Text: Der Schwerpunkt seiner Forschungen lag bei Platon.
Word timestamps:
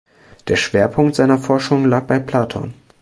Der 0.47 0.55
Schwerpunkt 0.55 1.13
seiner 1.15 1.37
Forschungen 1.37 1.87
lag 1.87 2.05
bei 2.05 2.17
Platon. 2.17 2.73